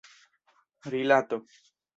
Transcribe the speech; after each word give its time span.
rilato 0.89 1.43